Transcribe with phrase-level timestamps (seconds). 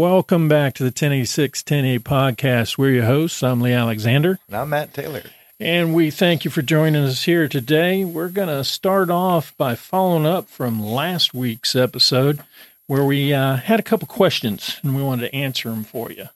[0.00, 2.78] Welcome back to the 1086 108 podcast.
[2.78, 3.42] We're your hosts.
[3.42, 4.38] I'm Lee Alexander.
[4.48, 5.24] And I'm Matt Taylor.
[5.60, 8.06] And we thank you for joining us here today.
[8.06, 12.40] We're going to start off by following up from last week's episode
[12.86, 16.30] where we uh, had a couple questions and we wanted to answer them for you.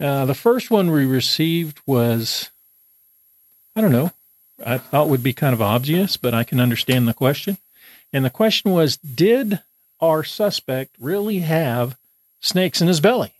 [0.00, 2.50] Uh, the first one we received was,
[3.76, 4.10] I don't know,
[4.66, 7.56] I thought would be kind of obvious, but I can understand the question.
[8.12, 9.60] And the question was Did
[10.00, 11.96] our suspect really have
[12.40, 13.32] snakes in his belly?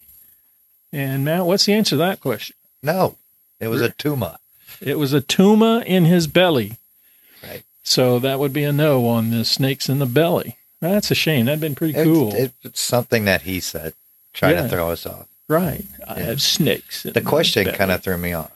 [0.93, 2.57] And Matt, what's the answer to that question?
[2.83, 3.17] No,
[3.61, 4.37] it was a tuma.
[4.81, 6.79] It was a tuma in his belly.
[7.43, 7.63] Right.
[7.83, 10.57] So that would be a no on the snakes in the belly.
[10.81, 11.47] That's a shame.
[11.47, 12.33] That'd been pretty cool.
[12.35, 13.93] It's, something that he said,
[14.33, 14.63] trying Yeah.
[14.63, 15.27] to throw us off.
[15.49, 15.85] right.
[16.09, 16.25] I Yeah.
[16.27, 17.03] have snakes.
[17.03, 18.53] The question kind of threw me off.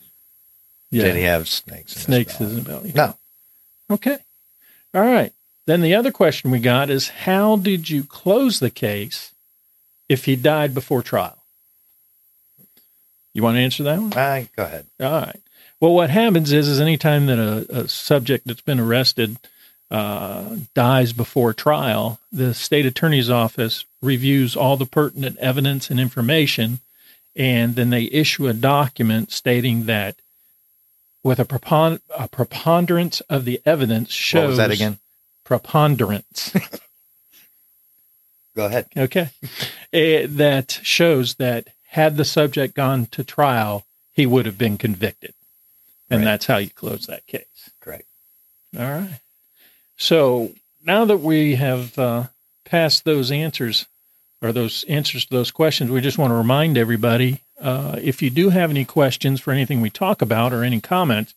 [0.91, 1.05] yeah.
[1.05, 1.95] Did he have snakes?
[1.97, 2.93] In snakes in the belly.
[2.95, 3.17] No.
[3.91, 4.19] Okay.
[4.95, 5.33] All right.
[5.67, 9.33] Then the other question we got is how did you close the case
[10.09, 11.39] if he died before trial?
[13.33, 14.13] You want to answer that one?
[14.15, 14.87] Ah, go ahead.
[15.01, 15.41] All right.
[15.81, 19.37] Well, what happens is, is anytime that a, a subject that's been arrested
[19.91, 26.79] uh, dies before trial, the state attorney's office reviews all the pertinent evidence and information,
[27.37, 30.17] and then they issue a document stating that
[31.23, 34.99] with a, prepon- a preponderance of the evidence shows What was that again?
[35.45, 36.55] preponderance.
[38.57, 38.87] Go ahead.
[38.97, 39.31] Okay.
[39.93, 45.35] Eh, that shows that had the subject gone to trial, he would have been convicted.
[46.11, 46.25] And Right.
[46.25, 47.71] that's how you close that case.
[47.81, 48.05] Correct.
[48.79, 49.21] All right.
[49.97, 50.53] So
[50.85, 52.25] now that we have uh,
[52.65, 53.87] passed those answers
[54.43, 58.31] or those answers to those questions, we just want to remind everybody uh, if you
[58.31, 61.35] do have any questions for anything we talk about or any comments,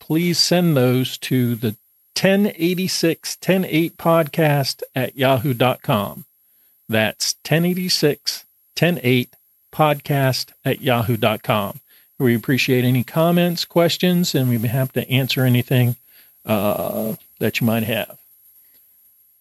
[0.00, 1.76] please send those to the
[2.20, 6.24] 1086 108 podcast at yahoo.com.
[6.88, 8.44] That's 1086
[8.78, 9.34] 108
[9.72, 11.80] podcast at yahoo.com.
[12.18, 15.96] We appreciate any comments, questions, and we'd be happy to answer anything
[16.44, 18.18] uh, that you might have.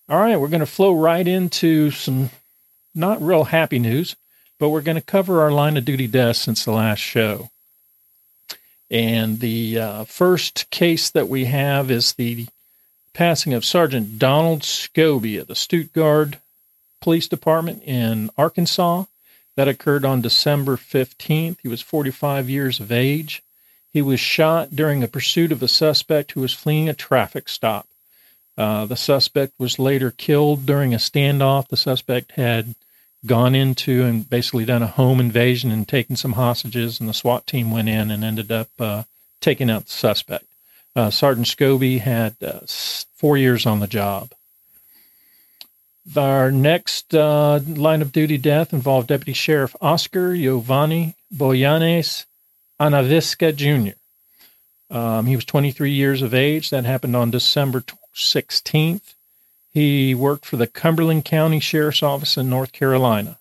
[0.09, 2.29] All right, we're going to flow right into some
[2.95, 4.15] not real happy news,
[4.59, 7.49] but we're going to cover our line of duty deaths since the last show.
[8.89, 12.47] And the uh, first case that we have is the
[13.13, 16.37] passing of Sergeant Donald Scobie of the Stuttgart
[17.03, 19.03] Police Department in Arkansas.
[19.57, 21.57] That occurred on December 15th.
[21.61, 23.43] He was 45 years of age.
[23.91, 27.87] He was shot during a pursuit of a suspect who was fleeing a traffic stop.
[28.57, 31.67] Uh, the suspect was later killed during a standoff.
[31.67, 32.73] The suspect had
[33.25, 37.45] gone into and basically done a home invasion and taken some hostages, and the SWAT
[37.45, 39.03] team went in and ended up uh,
[39.41, 40.45] taking out the suspect.
[40.95, 42.61] Uh, Sergeant Scoby had uh,
[43.13, 44.31] four years on the job.
[46.15, 52.25] Our next uh, line of duty death involved Deputy Sheriff Oscar Giovanni Bolanos
[52.79, 53.95] Anavisca Jr.
[54.95, 56.69] Um, he was 23 years of age.
[56.69, 59.13] That happened on December 16th.
[59.71, 63.39] He worked for the Cumberland County Sheriff's Office in North Carolina.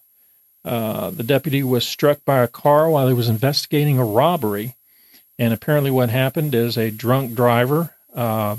[0.64, 4.76] Uh, the deputy was struck by a car while he was investigating a robbery.
[5.38, 8.56] And apparently, what happened is a drunk driver uh,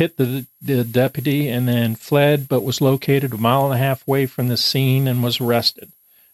[0.00, 4.08] hit the, the deputy and then fled, but was located a mile and a half
[4.08, 5.92] away from the scene and was arrested.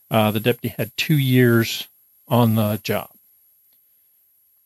[0.09, 1.89] Uh, the deputy had two years
[2.29, 3.11] on the job.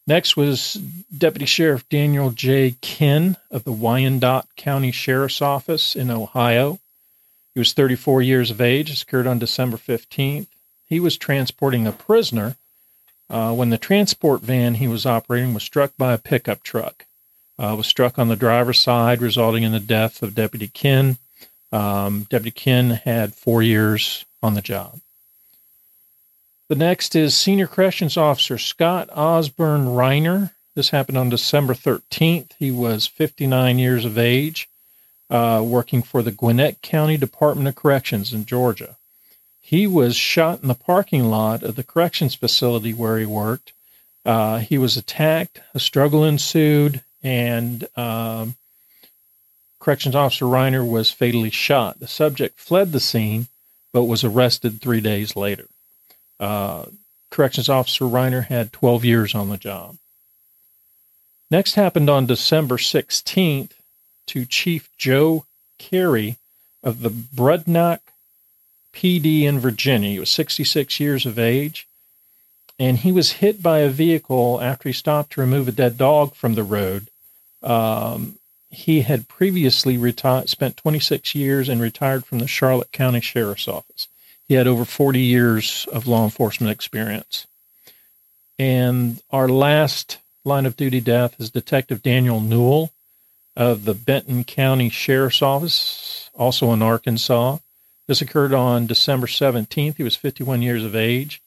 [0.06, 0.75] Next was
[1.17, 2.75] Deputy Sheriff Daniel J.
[2.82, 6.79] Kin of the Wyandot County Sheriff's Office in Ohio.
[7.55, 8.91] He was 34 years of age.
[8.91, 10.46] This occurred on December 15th.
[10.87, 12.56] He was transporting a prisoner
[13.31, 17.06] uh, when the transport van he was operating was struck by a pickup truck.
[17.60, 21.18] Uh, was struck on the driver's side, resulting in the death of Deputy Kin.
[21.70, 25.00] Um, Deputy Kin had four years on the job.
[26.68, 30.52] The next is Senior Corrections Officer Scott Osborne Reiner.
[30.74, 32.52] This happened on December 13th.
[32.58, 34.68] He was 59 years of age,
[35.28, 38.96] uh, working for the Gwinnett County Department of Corrections in Georgia.
[39.60, 43.72] He was shot in the parking lot of the corrections facility where he worked.
[44.24, 48.55] Uh, he was attacked, a struggle ensued, and um,
[49.78, 52.00] Corrections Officer Reiner was fatally shot.
[52.00, 53.49] The subject fled the scene,
[53.93, 55.67] but was arrested three days later.
[56.38, 56.87] Uh,
[57.31, 59.96] Corrections Officer Reiner had 12 years on the job.
[61.50, 63.72] Next happened on December 16th
[64.28, 65.46] to Chief Joe
[65.78, 66.37] Carey
[66.82, 68.00] of the Brodnax
[68.93, 70.11] PD in Virginia.
[70.11, 71.87] He was 66 years of age,
[72.78, 76.34] and he was hit by a vehicle after he stopped to remove a dead dog
[76.34, 77.09] from the road.
[77.62, 78.36] Um,
[78.70, 84.06] he had previously retired, spent 26 years and retired from the Charlotte County Sheriff's Office.
[84.46, 87.46] He had over 40 years of law enforcement experience.
[88.58, 92.92] And our last line of duty death is Detective Daniel Newell
[93.56, 97.58] of the Benton County Sheriff's Office, also in Arkansas.
[98.06, 99.96] This occurred on December 17th.
[99.96, 101.40] He was 51 years of age,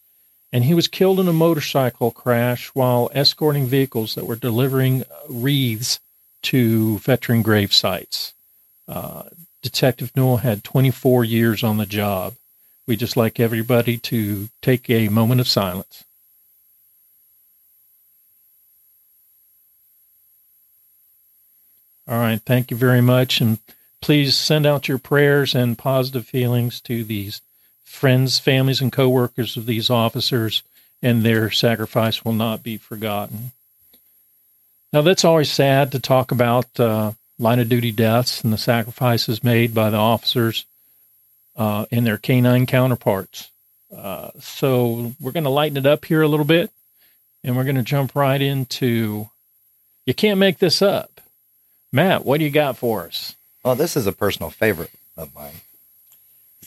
[0.54, 6.00] and he was killed in a motorcycle crash while escorting vehicles that were delivering wreaths
[6.44, 8.34] to veteran grave sites.
[8.88, 9.24] Uh,
[9.64, 12.36] Detective Newell had 24 years on the job.
[12.86, 16.04] We just like everybody to take a moment of silence.
[22.08, 23.42] All right, thank you very much.
[23.42, 23.58] And
[24.02, 27.42] please send out your prayers and positive feelings to these
[27.94, 30.64] friends, families, and coworkers of these officers,
[31.02, 33.52] and their sacrifice will not be forgotten.
[34.92, 39.44] Now, that's always sad to talk about uh, line of duty deaths and the sacrifices
[39.44, 40.66] made by the officers
[41.56, 43.50] uh, and their canine counterparts.
[43.96, 46.72] Uh, so, we're going to lighten it up here a little bit,
[47.44, 49.30] and we're going to jump right into
[50.06, 51.22] You Can't Make This Up.
[51.92, 53.36] Matt, what do you got for us?
[53.64, 55.62] Well, this is a personal favorite of mine.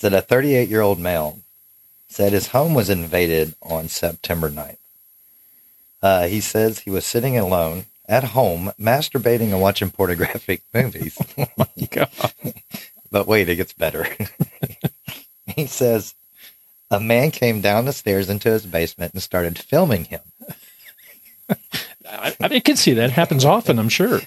[0.00, 1.40] That a 38 year old male
[2.08, 4.76] said his home was invaded on September 9th.
[6.02, 11.18] Uh, he says he was sitting alone at home, masturbating and watching pornographic movies.
[11.36, 12.10] Oh my God.
[13.10, 14.06] but wait, it gets better.
[15.46, 16.14] he says
[16.90, 20.20] a man came down the stairs into his basement and started filming him.
[22.08, 24.20] I, I can see that happens often, I'm sure.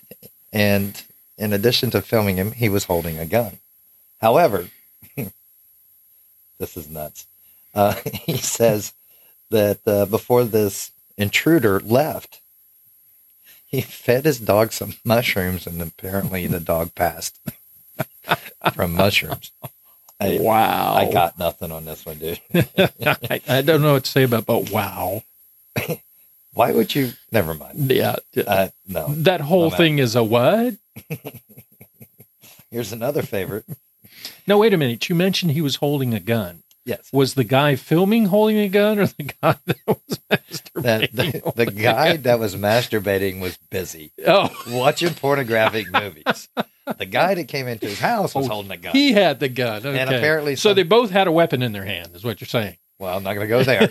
[0.51, 1.01] And
[1.38, 3.60] in addition to filming him, he was holding a gun.
[4.19, 4.68] However,
[6.60, 7.26] this is nuts.
[7.74, 8.94] Uh, he says
[9.50, 12.42] that uh, before this intruder left,
[13.66, 17.40] he fed his dog some mushrooms, and apparently the dog passed
[18.74, 19.52] from mushrooms.
[20.20, 20.96] I, wow.
[20.96, 22.42] I got nothing on this one, dude.
[22.54, 25.24] I, I don't know what to say about, but wow.
[26.54, 27.12] Why would you?
[27.32, 27.92] Never mind.
[27.92, 28.18] Yeah.
[28.36, 29.08] Uh, no.
[29.10, 30.74] that whole thing is a what?
[32.72, 33.66] Here's another favorite.
[34.48, 35.10] No, wait a minute.
[35.10, 36.63] You mentioned he was holding a gun.
[36.86, 37.10] Yes.
[37.13, 40.19] Was the guy filming holding a gun or the guy that was
[40.75, 41.12] That masturbating?
[41.33, 46.48] the, holding the guy that was masturbating was busy Oh, watching pornographic movies.
[46.98, 48.94] The guy that came into his house was Oh, holding a gun.
[48.94, 49.86] he had the gun.
[49.86, 50.00] Okay.
[50.00, 52.48] And apparently so some- they both had a weapon in their hand, is what you're
[52.48, 52.77] saying.
[52.98, 53.89] well, I'm not going to go there.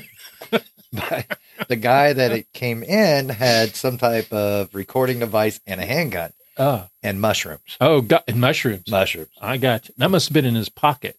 [0.92, 1.38] but
[1.68, 6.32] the guy that it came in had some type of recording device and a handgun
[6.58, 6.88] Ah.
[7.02, 7.76] and mushrooms.
[7.80, 8.90] Oh, got and mushrooms.
[8.90, 9.28] Mushrooms.
[9.40, 9.94] I got you.
[9.98, 11.16] That must have been in his pocket.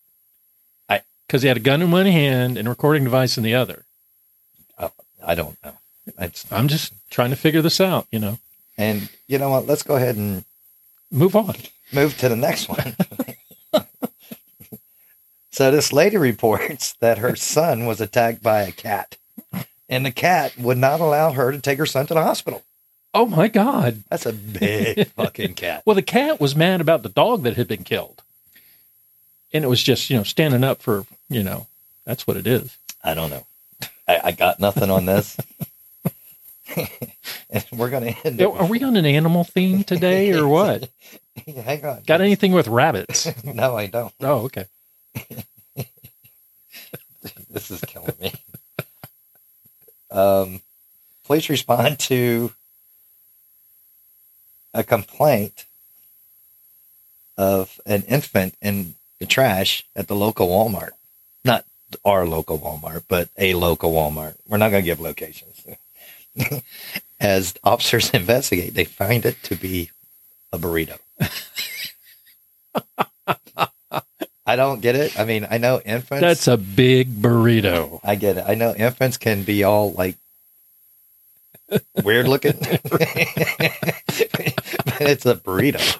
[0.89, 3.56] I- because he had a gun in one hand and a recording device in the
[3.56, 3.86] other.
[5.25, 5.74] I don't know.
[6.18, 8.07] It's, I'm just trying to figure this out.
[8.09, 8.40] You know,
[8.78, 9.68] and you know what?
[9.68, 10.45] Let's go ahead and
[11.11, 11.56] move on.
[11.92, 12.95] move to the next one.
[15.52, 19.18] so this lady reports that her son was attacked by a cat,
[19.90, 22.64] and the cat would not allow her to take her son to the hospital.
[23.13, 24.04] Oh my God!
[24.09, 25.83] That's a big fucking cat.
[25.85, 28.21] Well, the cat was mad about the dog that had been killed,
[29.51, 31.68] and it was just you know standing up for you know
[32.06, 32.78] that's what it is.
[33.04, 33.45] I don't know.
[34.07, 35.37] I, I got nothing on this.
[37.49, 38.42] and we're gonna end.
[38.42, 40.89] Are we on an animal theme today or what?
[41.47, 42.04] Hang on.
[42.06, 43.28] Got anything with rabbits?
[43.44, 44.13] No, I don't.
[44.21, 44.66] Oh, okay.
[47.49, 48.33] This is killing me.
[50.11, 50.61] Um,
[51.25, 52.51] police respond to
[54.73, 55.66] a complaint
[57.38, 60.92] of an infant in the trash at the local Walmart.
[61.44, 61.66] Not
[62.06, 64.35] our local Walmart, but a local Walmart.
[64.47, 65.66] We're not going to give locations.
[67.19, 69.92] As officers investigate, they find it to be
[70.52, 70.99] a burrito.
[74.45, 75.19] I don't get it.
[75.19, 76.21] I mean, I know infants.
[76.21, 77.99] That's a big burrito.
[78.04, 78.45] I get it.
[78.47, 80.16] I know infants can be all like
[82.04, 82.54] weird looking,
[85.07, 85.99] it's a burrito.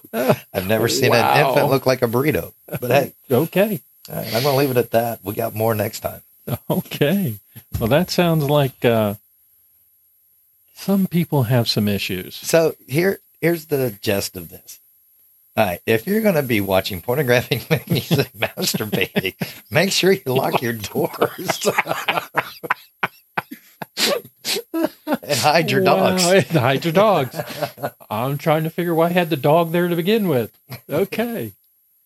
[0.54, 2.54] I've never seen an infant look like a burrito.
[2.68, 3.82] But hey, Okay.
[4.10, 5.20] all right, I'm going to leave it at that.
[5.24, 6.22] We got more next time.
[6.70, 7.36] Okay.
[7.80, 9.16] Well, that sounds like uh,
[10.74, 12.36] some people have some issues.
[12.36, 14.80] So here, here's the gist of this.
[15.58, 19.36] All right, if you're going to be watching pornographic movies and masturbating,
[19.70, 21.68] make sure you lock your doors
[24.74, 26.24] and hide your dogs.
[26.26, 27.40] Wow, hide your dogs.
[28.10, 30.58] I'm trying to figure why I had the dog there to begin with.
[30.90, 31.54] Okay.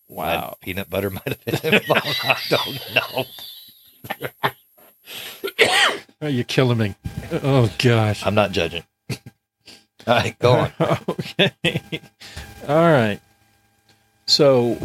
[0.10, 0.50] Wow.
[0.50, 2.20] And peanut butter might have been involved.
[2.24, 3.26] I don't
[6.22, 6.28] know.
[6.30, 6.96] You're killing me.
[7.32, 8.24] Oh, gosh.
[8.24, 8.84] I'm not judging.
[9.10, 9.18] All
[10.08, 10.72] right, go on.
[11.10, 11.52] okay.
[12.68, 13.20] All right.
[14.28, 14.78] So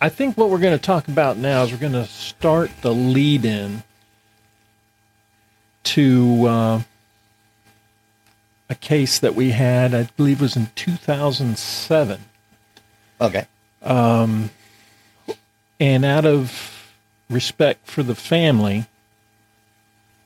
[0.00, 2.94] I think what we're going to talk about now is we're going to start the
[2.94, 3.82] lead in
[5.96, 6.82] to uh,
[8.68, 12.20] a case that we had, I believe was in 2007.
[13.18, 13.46] Okay.
[13.80, 14.50] Um,
[15.80, 16.92] and out of
[17.30, 18.84] respect for the family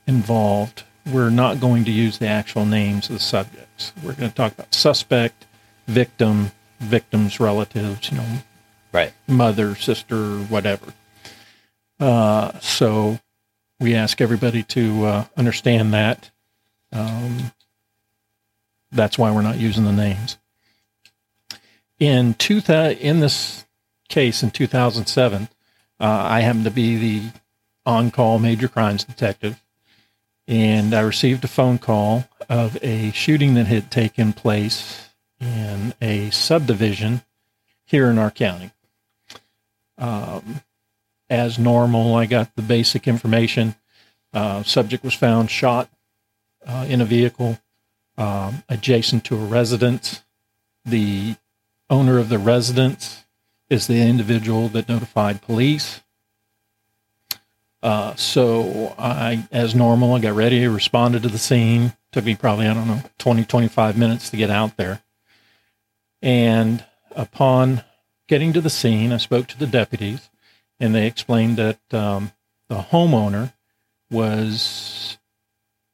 [0.05, 3.93] involved, we're not going to use the actual names of the subjects.
[4.03, 5.45] We're going to talk about suspect,
[5.87, 6.51] victim,
[6.81, 8.25] victim's relatives, you know,
[8.91, 9.13] Right.
[9.25, 10.93] mother, sister, whatever.
[11.97, 13.19] Uh, so
[13.81, 16.29] we ask everybody to uh, understand that.
[16.93, 17.51] Um,
[18.91, 20.37] that's why we're not using the names.
[21.99, 23.65] In two thou- in this
[24.07, 25.49] case in 2007,
[25.99, 27.29] uh, I happened to be the
[27.85, 29.61] on-call major crimes detective,
[30.47, 35.09] and I received a phone call of a shooting that had taken place
[35.39, 37.23] in a subdivision
[37.83, 38.71] here in our county.
[39.97, 40.61] Um,
[41.31, 43.75] as normal, I got the basic information.
[44.33, 45.89] Uh, subject was found shot
[46.67, 47.57] uh, in a vehicle
[48.17, 50.23] um, adjacent to a residence.
[50.83, 51.37] The
[51.89, 53.23] owner of the residence
[53.69, 56.01] is the individual that notified police.
[57.81, 61.93] Uh, so I, as normal, I got ready, responded to the scene.
[62.11, 65.01] Took me probably, I don't know, 20, 25 minutes to get out there.
[66.21, 67.83] And upon
[68.27, 70.29] getting to the scene, I spoke to the deputies,
[70.81, 72.31] and they explained that um,
[72.67, 73.53] the homeowner
[74.09, 75.19] was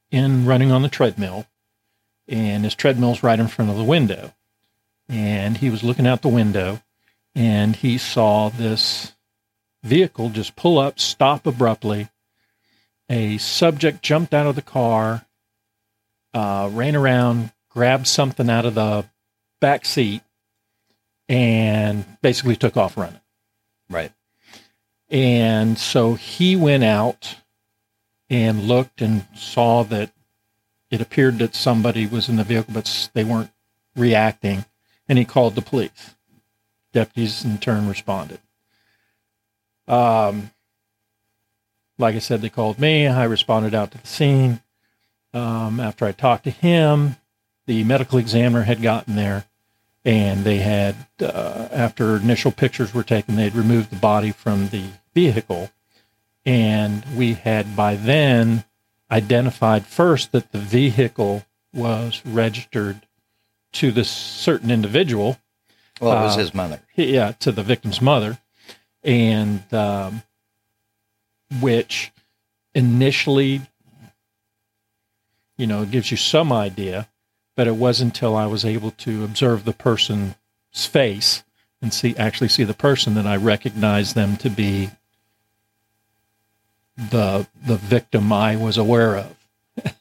[0.09, 1.45] in running on the treadmill,
[2.27, 4.33] and his treadmill's right in front of the window.
[5.09, 6.81] And he was looking out the window,
[7.35, 9.13] and he saw this
[9.83, 12.09] vehicle just pull up, stop abruptly.
[13.09, 15.25] A subject jumped out of the car,
[16.33, 19.05] uh, ran around, grabbed something out of the
[19.59, 20.21] back seat,
[21.27, 23.19] and basically took off running.
[23.89, 24.11] Right.
[25.09, 27.37] And so he went out
[28.29, 30.11] and looked and saw that
[30.91, 33.51] it appeared that somebody was in the vehicle, but they weren't
[33.95, 34.65] reacting.
[35.07, 36.15] And he called the police.
[36.93, 38.39] Deputies in turn responded.
[39.87, 40.51] Um,
[41.97, 43.07] like I said, they called me.
[43.07, 44.61] I responded out to the scene.
[45.33, 47.15] Um, after I talked to him,
[47.65, 49.45] the medical examiner had gotten there
[50.07, 54.69] and they had, uh, after initial pictures were taken, they had removed the body from
[54.69, 55.69] the vehicle.
[56.45, 58.63] And we had by then
[59.11, 63.05] identified first that the vehicle was registered
[63.73, 65.39] to this certain individual,
[65.99, 66.79] Well, it was Uh, his mother.
[66.95, 68.37] yeah, to the victim's mother,
[69.03, 70.23] and um,
[71.59, 72.13] which
[72.73, 73.61] initially,
[75.57, 77.09] you know, gives you some idea,
[77.57, 80.35] but it wasn't until I was able to observe the person's
[80.73, 81.43] face
[81.81, 84.91] and see actually see the person that I recognized them to be
[86.95, 89.35] the the victim I was aware of.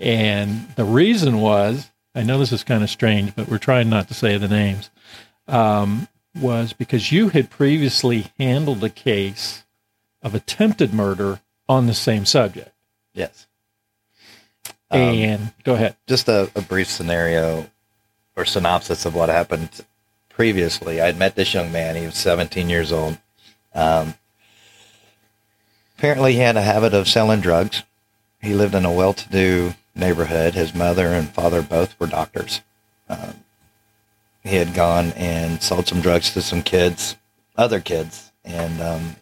[0.00, 4.08] and the reason was, I know this is kind of strange, but we're trying not
[4.08, 4.90] to say the names.
[5.46, 9.64] Um, was because you had previously handled a case
[10.22, 12.72] of attempted murder on the same subject.
[13.14, 13.46] Yes.
[14.90, 15.96] Um, and go ahead.
[16.06, 17.68] just a, a brief scenario
[18.36, 19.84] or synopsis of what happened
[20.28, 21.00] previously.
[21.00, 21.96] I'd met this young man.
[21.96, 23.18] He was 17 years old.
[23.74, 24.14] Um,
[25.98, 27.82] apparently, he had a habit of selling drugs.
[28.40, 30.54] He lived in a well to do neighborhood.
[30.54, 32.60] His mother and father both were doctors.
[33.08, 33.44] Um,
[34.44, 37.16] he had gone and sold some drugs to some kids,
[37.56, 39.16] other kids, and um,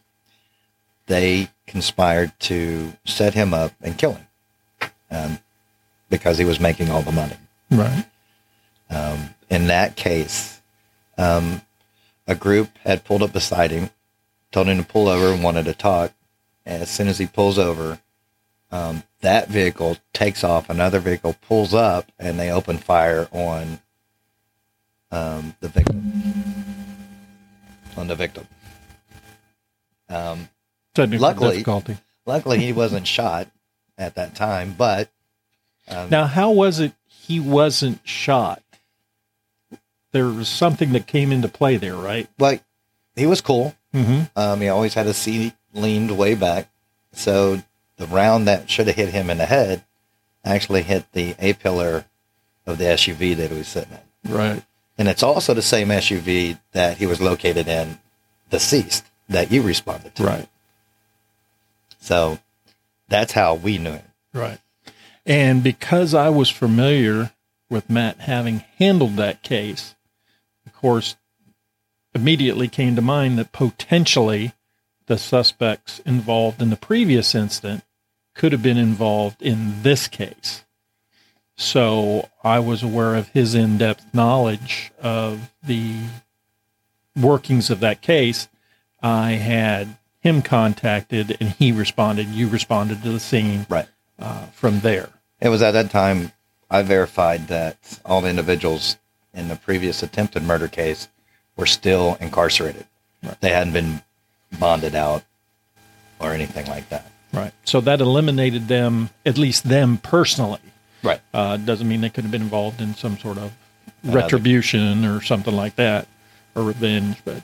[1.07, 4.27] they conspired to set him up and kill him
[5.15, 5.39] um,
[6.15, 7.37] because he was making all the money.
[7.71, 8.05] Right.
[8.89, 10.61] Um, in that case,
[11.19, 11.63] um,
[12.29, 13.91] a group had pulled up beside him,
[14.53, 16.13] told him to pull over and wanted to talk.
[16.65, 17.99] And as soon as he pulls over,
[18.71, 20.71] um, that vehicle takes off.
[20.71, 23.81] Another vehicle pulls up, and they open fire on
[25.11, 26.13] um, the victim.
[27.97, 28.47] On the victim.
[30.09, 30.49] Um,
[30.95, 31.97] Technical Luckily- difficulty.
[32.25, 33.49] luckily, he wasn't shot
[33.99, 35.11] at that time, but
[35.89, 38.63] um, Now, how was it he wasn't shot?
[40.13, 42.29] There was something that came into play there, right?
[42.39, 42.63] like
[43.17, 43.75] he was cool.
[43.93, 44.39] Mm-hmm.
[44.39, 46.69] Um, he always had his seat leaned way back.
[47.13, 47.63] So
[47.97, 49.85] the round that should have hit him in the head
[50.45, 52.05] actually hit the A pillar
[52.67, 53.93] of the SUV that he was sitting
[54.25, 54.33] in.
[54.33, 54.63] Right.
[54.99, 57.99] And it's also the same SUV that he was located in,
[58.51, 60.25] deceased, that you responded to.
[60.25, 60.49] Right.
[62.01, 62.39] So
[63.09, 64.13] that's how we knew him.
[64.33, 64.59] Right.
[65.27, 67.33] And because I was familiar
[67.71, 69.95] with Matt having handled that case,
[70.67, 71.17] of course,
[72.15, 74.53] immediately came to mind that potentially
[75.07, 77.85] the suspects involved in the previous incident
[78.35, 80.65] could have been involved in this case.
[81.57, 85.97] So I was aware of his in depth knowledge of the
[87.17, 88.49] workings of that case.
[89.03, 92.29] I had him contacted and he responded.
[92.29, 93.87] You responded to the scene Right.
[94.19, 95.11] uh, from there.
[95.41, 96.33] It was at that time
[96.71, 98.97] I verified that all the individuals
[99.33, 101.09] in the previous attempted murder case
[101.57, 102.87] were still incarcerated.
[103.23, 103.41] Right.
[103.41, 104.03] They hadn't been
[104.59, 105.25] bonded out
[106.19, 107.11] or anything like that.
[107.33, 107.53] Right.
[107.65, 110.61] So that eliminated them, at least them personally.
[111.03, 111.21] Right.
[111.33, 113.53] Uh, doesn't mean they could have been involved in some sort of
[114.05, 116.07] retribution or something like that,
[116.55, 117.19] or revenge.
[117.25, 117.43] But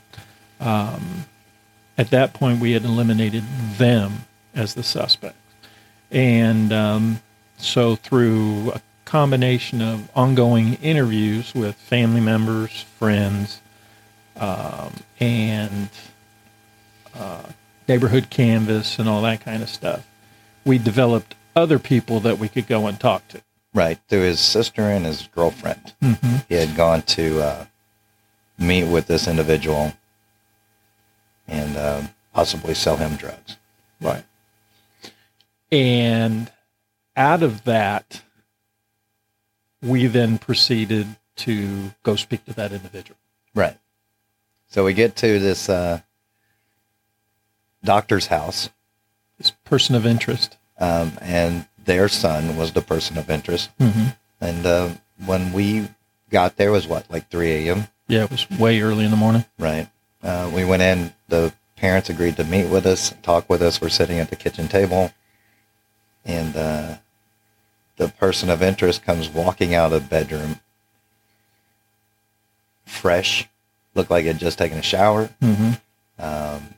[0.59, 1.25] um,
[1.97, 3.43] at that point, we had eliminated
[3.77, 5.37] them as the suspects.
[6.09, 7.21] And um,
[7.61, 13.61] so, through a combination of ongoing interviews with family members, friends,
[14.37, 15.89] um, and
[17.15, 17.43] uh,
[17.87, 20.07] neighborhood canvas and all that kind of stuff,
[20.65, 23.41] we developed other people that we could go and talk to.
[23.73, 23.99] Right.
[24.07, 25.93] Through his sister and his girlfriend.
[26.01, 26.37] Mm-hmm.
[26.49, 27.65] He had gone to uh,
[28.57, 29.93] meet with this individual
[31.47, 32.01] and uh,
[32.33, 33.57] possibly sell him drugs.
[33.99, 34.23] Right.
[35.71, 36.51] And
[37.15, 38.21] out of that,
[39.81, 43.17] we then proceeded to go speak to that individual.
[43.55, 43.77] Right.
[44.67, 46.01] So we get to this uh,
[47.83, 48.69] doctor's house,
[49.37, 50.57] This person of interest.
[50.79, 53.69] um, and their son was the person of interest.
[53.79, 54.09] Mm-hmm.
[54.39, 54.89] And uh,
[55.25, 55.89] when we
[56.29, 57.87] got there, it was what like 3 a.m.
[58.07, 59.45] Yeah, it was way early in the morning.
[59.57, 59.87] Right.
[60.23, 61.13] Uh, we went in.
[61.27, 63.81] The parents agreed to meet with us, talk with us.
[63.81, 65.11] We're sitting at the kitchen table,
[66.25, 66.95] and uh,
[67.97, 70.59] the person of interest comes walking out of the bedroom,
[72.85, 73.47] fresh,
[73.95, 75.29] looked like he had just taken a shower.
[75.41, 75.71] Mm-hmm.
[76.19, 76.75] Um,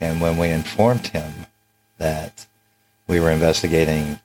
[0.00, 1.46] and when we informed him
[1.98, 2.46] that
[3.06, 4.20] we were investigating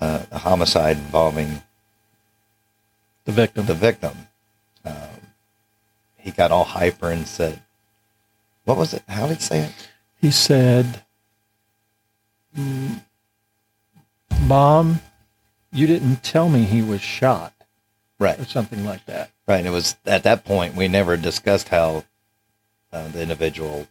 [0.00, 1.62] uh, a homicide involving
[3.24, 3.66] The victim.
[3.66, 4.28] the victim,
[4.84, 4.94] um,
[6.16, 7.60] he got all hyper and said,
[8.64, 9.02] "What was it?
[9.08, 9.88] How did he say it?"
[10.20, 11.02] he said,
[12.56, 13.02] "Mm,
[14.42, 15.00] Mom,
[15.72, 17.52] you didn't tell me he was shot,
[18.18, 19.30] Right, or something like that.
[19.46, 19.58] right.
[19.58, 22.04] And it was at that point we never discussed how
[22.92, 23.86] uh, the individual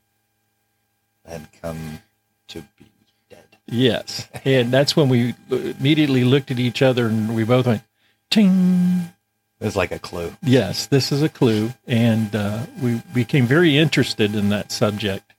[1.25, 1.99] had come
[2.47, 2.85] to be
[3.29, 3.57] dead.
[3.67, 4.27] Yes.
[4.45, 7.83] And that's when we immediately looked at each other and we both went,
[8.29, 9.13] ting.
[9.59, 10.35] It was like a clue.
[10.43, 11.73] Yes, this is a clue.
[11.87, 15.33] And uh, we became very interested in that subject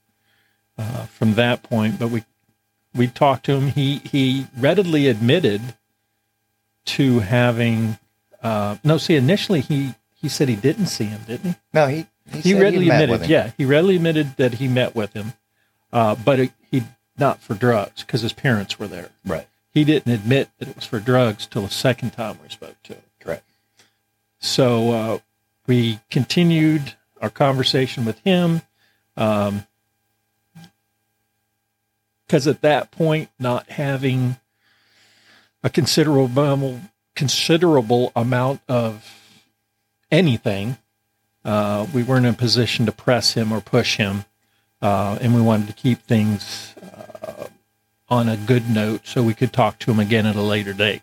[0.77, 1.99] uh, from that point.
[1.99, 2.25] But we
[2.99, 3.69] we talked to him.
[3.69, 5.61] He, he readily admitted
[6.87, 7.99] to having,
[8.43, 11.57] uh, no, see, initially he, he said he didn't see him, didn't he?
[11.73, 15.13] No, he he, he readily met admitted, yeah, he readily admitted that he met with
[15.15, 15.33] him,
[15.93, 16.83] uh, but it, he
[17.17, 19.11] not for drugs because his parents were there.
[19.25, 22.83] right, He didn't admit that it was for drugs till the second time we spoke
[22.85, 23.03] to him.
[23.21, 23.45] correct.
[24.41, 25.19] So uh,
[25.67, 28.63] we continued our conversation with him.
[29.17, 29.67] Um,
[32.29, 34.37] because at that point, not having
[35.65, 36.81] a considerable
[37.17, 39.13] considerable amount of
[40.11, 40.77] anything,
[41.45, 44.27] uh, we weren't in a position to press him or push him,
[44.83, 47.47] uh, and we wanted to keep things uh,
[48.09, 51.03] on a good note so we could talk to him again at a later date.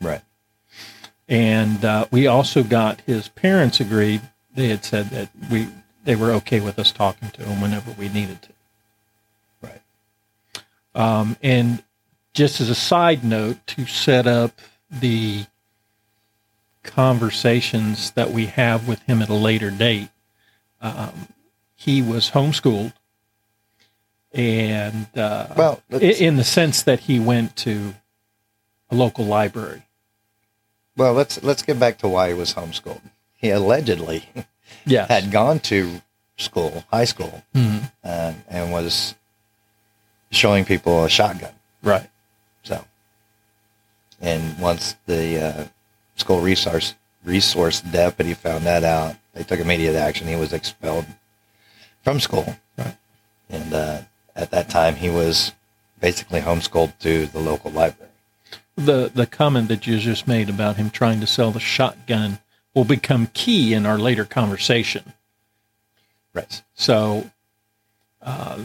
[0.00, 0.22] Right,
[1.28, 4.22] And uh, we also got his parents agreed.
[4.54, 5.68] They had said that we
[6.04, 8.53] they were okay with us talking to him whenever we needed to.
[10.94, 11.82] Um, and
[12.34, 15.46] just as a side note, to set up the
[16.82, 20.08] conversations that we have with him at a later date,
[20.80, 21.28] um,
[21.74, 22.92] he was homeschooled,
[24.32, 27.94] and uh, Well, in the sense that he went to
[28.90, 29.82] a local library.
[30.96, 33.00] Well, let's let's get back to why he was homeschooled.
[33.32, 34.28] He allegedly
[34.86, 35.08] Yes.
[35.08, 36.02] had gone to
[36.36, 37.90] school, high school, Mhm.
[38.02, 39.14] uh, and was
[40.34, 41.52] showing people a shotgun.
[41.82, 42.08] Right.
[42.62, 42.84] So,
[44.20, 45.64] and once the uh,
[46.16, 46.94] school resource
[47.24, 50.28] resource deputy found that out, they took immediate action.
[50.28, 51.06] He was expelled
[52.02, 52.96] from school, Right.
[53.48, 54.00] and uh,
[54.36, 55.52] at that time, he was
[56.00, 58.10] basically homeschooled to the local library.
[58.76, 62.38] the the comment that you just made about him trying to sell the shotgun
[62.74, 65.12] will become key in our later conversation.
[66.34, 66.62] Right.
[66.74, 67.30] So,
[68.20, 68.58] uh,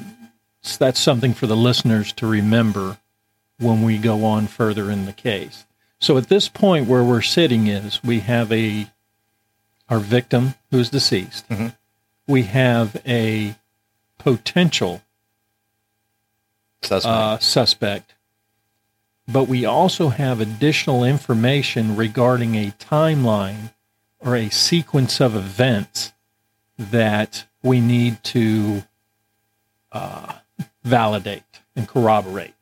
[0.61, 2.97] so that's something for the listeners to remember
[3.59, 5.65] when we go on further in the case.
[5.99, 8.87] So at this point where we're sitting is we have a
[9.89, 11.47] our victim who's deceased.
[11.49, 11.75] Mhm.
[12.27, 13.55] We have a
[14.19, 15.01] potential
[16.83, 17.05] Suspect.
[17.11, 18.13] uh, suspect.
[19.27, 23.73] But we also have additional information regarding a timeline
[24.19, 26.13] or a sequence of events
[26.77, 28.83] that we need to
[29.91, 30.33] uh,
[30.83, 31.43] validate
[31.75, 32.53] and corroborate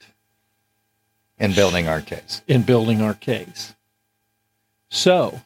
[1.40, 2.42] in building our case.
[2.48, 3.76] in building our case.
[4.90, 5.42] So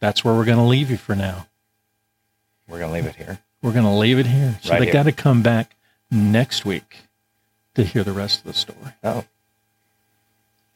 [0.00, 1.46] that's where we're going to leave you for now.
[2.68, 3.40] We're going to leave it here.
[3.62, 4.58] We're going to leave it here.
[4.62, 5.76] So Right they got to come back
[6.10, 6.98] next week
[7.74, 8.92] to hear the rest of the story.
[9.02, 9.24] Oh.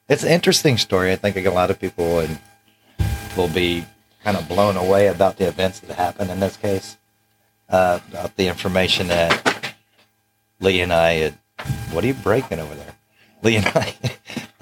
[0.07, 1.11] It's an interesting story.
[1.11, 2.39] I think a lot of people would,
[3.37, 3.85] will be
[4.23, 6.97] kind of blown away about the events that happened in this case,
[7.69, 9.48] uh, about the information that
[10.59, 11.33] Lee and I had.
[11.91, 12.95] What are you breaking over there?
[13.43, 13.95] Lee and I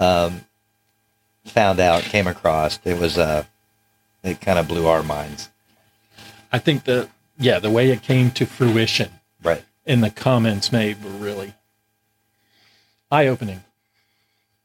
[0.00, 0.40] um,
[1.44, 2.80] found out, came across.
[2.84, 3.44] It was, uh,
[4.24, 5.48] it kind of blew our minds.
[6.52, 7.08] I think the
[7.38, 9.10] yeah, the way it came to fruition
[9.42, 9.62] Right.
[9.86, 11.54] and the comments made were really
[13.12, 13.62] eye opening.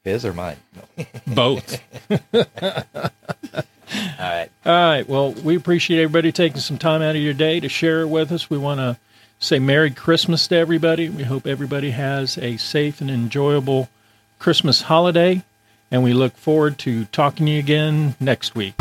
[0.02, 0.56] His or mine?
[0.96, 1.04] No.
[1.26, 1.80] Both.
[2.10, 2.20] All
[4.18, 4.48] right.
[4.66, 5.08] All right.
[5.08, 8.32] Well, we appreciate everybody taking some time out of your day to share it with
[8.32, 8.50] us.
[8.50, 8.98] We want to
[9.38, 11.08] say Merry Christmas to everybody.
[11.08, 13.88] We hope everybody has a safe and enjoyable
[14.38, 15.42] Christmas holiday.
[15.90, 18.74] And we look forward to talking to you again next week.